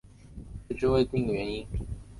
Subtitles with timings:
[0.69, 1.67] 迟迟未定的原因